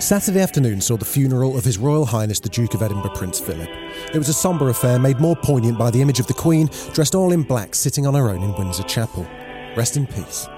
[0.00, 3.68] Saturday afternoon saw the funeral of His Royal Highness the Duke of Edinburgh Prince Philip.
[4.14, 7.14] It was a sombre affair made more poignant by the image of the Queen dressed
[7.14, 9.26] all in black sitting on her own in Windsor Chapel.
[9.76, 10.48] Rest in peace.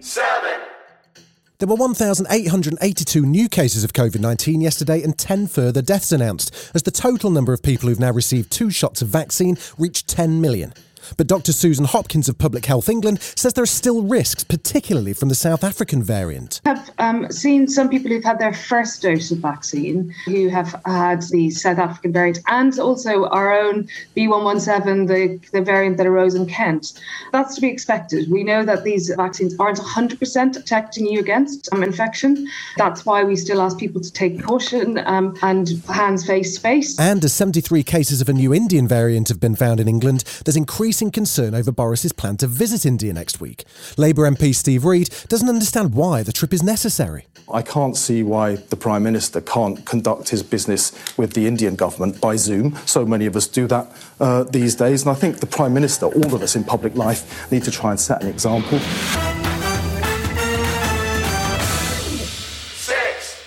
[0.00, 0.60] seven,
[1.60, 6.82] There were 1,882 new cases of COVID 19 yesterday and 10 further deaths announced, as
[6.82, 10.74] the total number of people who've now received two shots of vaccine reached 10 million.
[11.16, 11.52] But Dr.
[11.52, 15.64] Susan Hopkins of Public Health England says there are still risks, particularly from the South
[15.64, 16.60] African variant.
[16.64, 21.22] I've um, seen some people who've had their first dose of vaccine who have had
[21.30, 26.46] the South African variant and also our own B117, the, the variant that arose in
[26.46, 27.00] Kent.
[27.32, 28.30] That's to be expected.
[28.30, 32.48] We know that these vaccines aren't 100% protecting you against um, infection.
[32.76, 36.98] That's why we still ask people to take caution um, and hands face to face.
[36.98, 40.56] And as 73 cases of a new Indian variant have been found in England, there's
[40.94, 43.64] increasing concern over Boris's plan to visit India next week.
[43.96, 47.26] Labour MP Steve Reed doesn't understand why the trip is necessary.
[47.52, 52.20] I can't see why the Prime Minister can't conduct his business with the Indian government
[52.20, 52.76] by Zoom.
[52.86, 53.88] So many of us do that
[54.20, 55.02] uh, these days.
[55.02, 57.90] And I think the Prime Minister, all of us in public life, need to try
[57.90, 58.78] and set an example.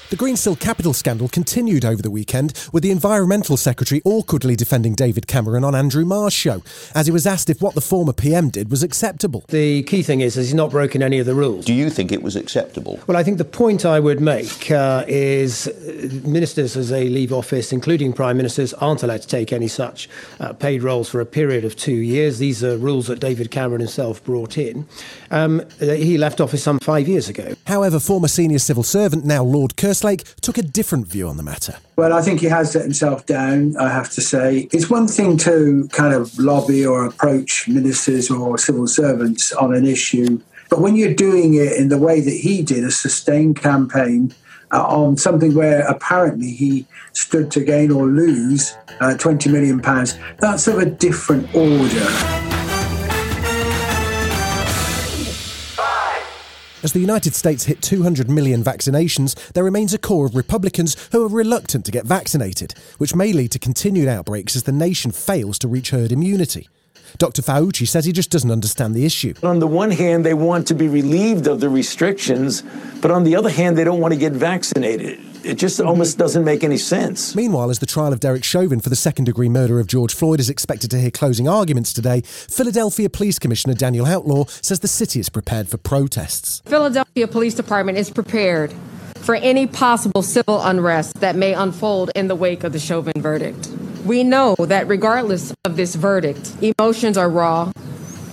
[0.10, 5.28] The Greensill capital scandal continued over the weekend, with the Environmental Secretary awkwardly defending David
[5.28, 6.64] Cameron on Andrew Marr's show,
[6.96, 9.44] as he was asked if what the former PM did was acceptable.
[9.50, 11.66] The key thing is, is he's not broken any of the rules.
[11.66, 13.02] Do you think it was acceptable?
[13.06, 17.34] Well, I think the point I would make uh, is uh, ministers, as they leave
[17.34, 20.08] office, including prime ministers, aren't allowed to take any such
[20.40, 22.40] uh, paid roles for a period of two years.
[22.40, 24.88] These are rules that David Cameron himself brought in.
[25.32, 27.56] Um, he left office some five years ago.
[27.66, 31.76] However, former senior civil servant, now Lord Kerslake, took a different view on the matter.
[31.96, 34.68] Well, I think he has let himself down, I have to say.
[34.72, 39.86] It's one thing to kind of lobby or approach ministers or civil servants on an
[39.86, 44.34] issue, but when you're doing it in the way that he did, a sustained campaign
[44.72, 49.82] uh, on something where apparently he stood to gain or lose uh, £20 million,
[50.40, 52.47] that's of a different order.
[56.88, 61.22] As the United States hit 200 million vaccinations, there remains a core of Republicans who
[61.22, 65.60] are reluctant to get vaccinated, which may lead to continued outbreaks as the nation fails
[65.60, 66.70] to reach herd immunity.
[67.18, 67.42] Dr.
[67.42, 69.34] Fauci says he just doesn't understand the issue.
[69.44, 72.64] On the one hand, they want to be relieved of the restrictions,
[73.02, 75.20] but on the other hand, they don't want to get vaccinated.
[75.44, 77.36] It just almost doesn't make any sense.
[77.36, 80.40] Meanwhile, as the trial of Derek Chauvin for the second degree murder of George Floyd
[80.40, 85.20] is expected to hear closing arguments today, Philadelphia Police Commissioner Daniel Outlaw says the city
[85.20, 86.62] is prepared for protests.
[86.66, 88.74] Philadelphia Police Department is prepared
[89.18, 93.68] for any possible civil unrest that may unfold in the wake of the Chauvin verdict.
[94.06, 97.72] We know that regardless of this verdict, emotions are raw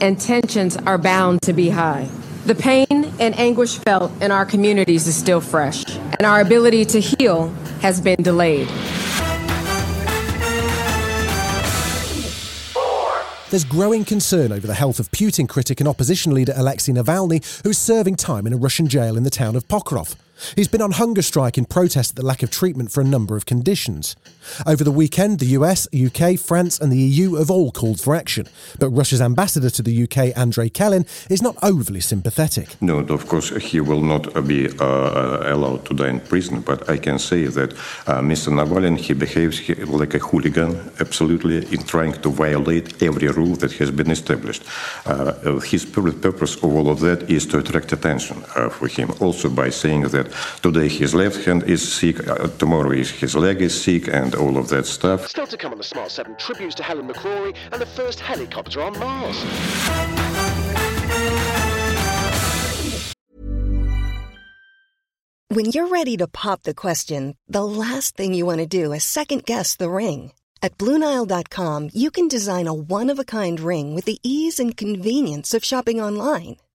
[0.01, 2.09] and tensions are bound to be high.
[2.45, 2.87] The pain
[3.19, 7.49] and anguish felt in our communities is still fresh, and our ability to heal
[7.81, 8.69] has been delayed.
[13.49, 17.79] There's growing concern over the health of Putin critic and opposition leader Alexei Navalny, who's
[17.79, 20.15] serving time in a Russian jail in the town of Pokrov.
[20.57, 23.37] He's been on hunger strike in protest at the lack of treatment for a number
[23.37, 24.17] of conditions.
[24.67, 28.47] Over the weekend, the US, UK, France, and the EU have all called for action,
[28.79, 32.81] but Russia's ambassador to the UK, Andrei Kelin, is not overly sympathetic.
[32.81, 36.99] No, of course, he will not be uh, allowed to die in prison, but I
[36.99, 37.73] can say that
[38.07, 38.53] uh, Mr.
[38.53, 39.57] Navalny, he behaves
[39.89, 44.63] like a hooligan, absolutely in trying to violate every rule that has been established.
[45.07, 49.11] Uh, his pur- purpose of all of that is to attract attention uh, for him,
[49.21, 50.24] also by saying that
[50.63, 54.69] today his left hand is sick, uh, tomorrow his leg is sick, and all of
[54.69, 55.29] that stuff.
[55.29, 58.83] Still to come on the Smart 7, tributes to Helen McCrory and the first helicopter
[58.83, 59.45] on Mars.
[65.49, 69.05] When you're ready to pop the question, the last thing you want to do is
[69.05, 70.33] second guess the ring.
[70.61, 74.77] At Bluenile.com, you can design a one of a kind ring with the ease and
[74.77, 76.57] convenience of shopping online.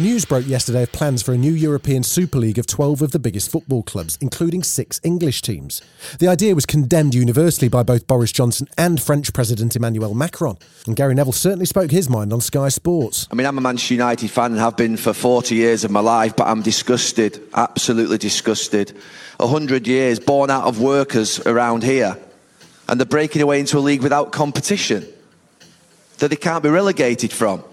[0.00, 3.18] News broke yesterday of plans for a new European Super League of 12 of the
[3.18, 5.82] biggest football clubs, including six English teams.
[6.20, 10.56] The idea was condemned universally by both Boris Johnson and French President Emmanuel Macron.
[10.86, 13.26] And Gary Neville certainly spoke his mind on Sky Sports.
[13.32, 15.98] I mean, I'm a Manchester United fan and have been for 40 years of my
[15.98, 18.96] life, but I'm disgusted, absolutely disgusted.
[19.38, 22.16] 100 years born out of workers around here,
[22.88, 25.04] and they're breaking away into a league without competition
[26.18, 27.64] that they can't be relegated from.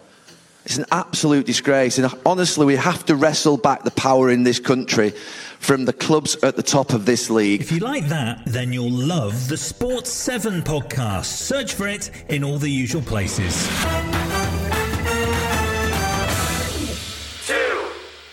[0.65, 1.99] It's an absolute disgrace.
[1.99, 5.11] And honestly, we have to wrestle back the power in this country
[5.59, 7.61] from the clubs at the top of this league.
[7.61, 11.25] If you like that, then you'll love the Sports 7 podcast.
[11.25, 13.67] Search for it in all the usual places.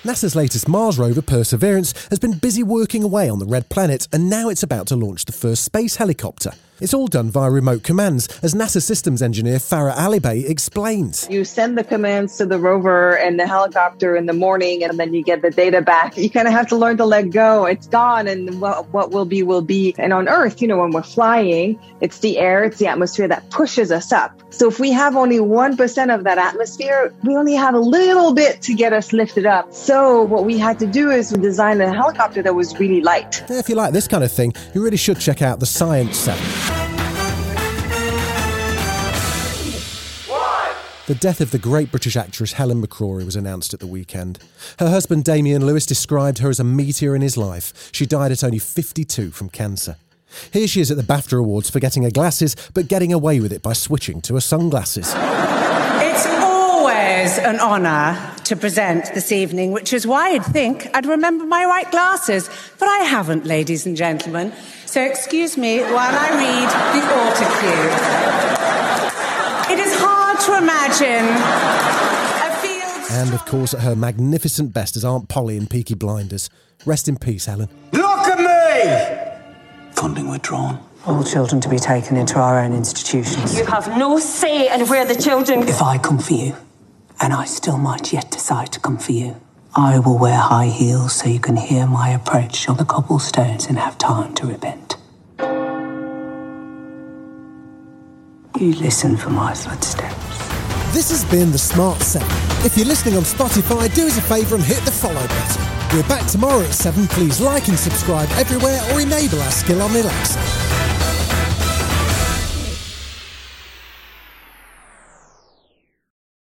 [0.03, 4.29] NASA's latest Mars rover, Perseverance, has been busy working away on the Red Planet, and
[4.31, 6.53] now it's about to launch the first space helicopter.
[6.83, 11.29] It's all done via remote commands, as NASA systems engineer Farah Alibay explains.
[11.31, 15.15] You send the commands to the rover and the helicopter in the morning, and then
[15.15, 16.19] you get the data back.
[16.19, 17.67] You kind of have to learn to let go.
[17.67, 19.95] It's gone, and what, what will be, will be.
[19.97, 23.49] And on Earth, you know, when we're flying, it's the air, it's the atmosphere that
[23.51, 24.37] pushes us up.
[24.51, 28.61] So if we have only 1% of that atmosphere, we only have a little bit
[28.63, 29.73] to get us lifted up.
[29.73, 33.49] So what we had to do is design a helicopter that was really light.
[33.49, 36.72] If you like this kind of thing, you really should check out the Science 7.
[41.09, 44.39] The death of the great British actress Helen McCrory was announced at the weekend.
[44.79, 47.91] Her husband Damian Lewis described her as a meteor in his life.
[47.91, 49.97] She died at only 52 from cancer.
[50.53, 53.53] Here she is at the BAFTA Awards for getting her glasses, but getting away with
[53.53, 55.13] it by switching to her sunglasses.
[55.17, 61.45] It's always an honour to present this evening, which is why I'd think I'd remember
[61.45, 62.49] my right glasses.
[62.79, 64.53] But I haven't, ladies and gentlemen.
[64.87, 68.32] So excuse me while I read the autocue.
[70.43, 71.29] It is hard to imagine
[73.13, 76.51] And of course, at her magnificent best as Aunt Polly in Peaky Blinders.
[76.85, 77.69] Rest in peace, Helen.
[77.93, 79.93] Look at me!
[79.93, 80.81] Funding withdrawn.
[81.07, 83.57] all children to be taken into our own institutions.
[83.57, 85.61] You have no say in where the children.
[85.69, 86.57] If I come for you,
[87.21, 89.37] and I still might yet decide to come for you,
[89.77, 93.79] I will wear high heels so you can hear my approach on the cobblestones and
[93.79, 94.92] have time to repent.
[98.63, 100.15] You listen for my footsteps.
[100.95, 102.25] This has been The Smart 7.
[102.65, 105.63] If you're listening on Spotify, do us a favour and hit the follow button.
[105.93, 107.09] We're back tomorrow at 7.
[107.09, 110.39] Please like and subscribe everywhere or enable our skill on Alexa.